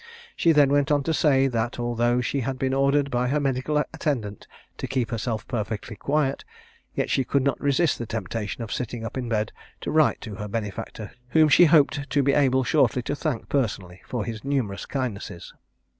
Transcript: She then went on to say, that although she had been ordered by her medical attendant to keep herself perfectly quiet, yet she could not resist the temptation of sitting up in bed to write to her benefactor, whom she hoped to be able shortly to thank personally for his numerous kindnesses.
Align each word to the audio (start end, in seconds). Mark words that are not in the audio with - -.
She 0.35 0.51
then 0.51 0.71
went 0.71 0.89
on 0.91 1.03
to 1.03 1.13
say, 1.13 1.45
that 1.45 1.79
although 1.79 2.21
she 2.21 2.39
had 2.39 2.57
been 2.57 2.73
ordered 2.73 3.11
by 3.11 3.27
her 3.27 3.39
medical 3.39 3.77
attendant 3.93 4.47
to 4.79 4.87
keep 4.87 5.11
herself 5.11 5.47
perfectly 5.47 5.95
quiet, 5.95 6.43
yet 6.95 7.11
she 7.11 7.23
could 7.23 7.43
not 7.43 7.61
resist 7.61 7.99
the 7.99 8.07
temptation 8.07 8.63
of 8.63 8.73
sitting 8.73 9.05
up 9.05 9.15
in 9.15 9.29
bed 9.29 9.51
to 9.81 9.91
write 9.91 10.19
to 10.21 10.33
her 10.37 10.47
benefactor, 10.47 11.11
whom 11.29 11.49
she 11.49 11.65
hoped 11.65 12.09
to 12.09 12.23
be 12.23 12.33
able 12.33 12.63
shortly 12.63 13.03
to 13.03 13.15
thank 13.15 13.47
personally 13.47 14.01
for 14.07 14.25
his 14.25 14.43
numerous 14.43 14.87
kindnesses. 14.87 15.53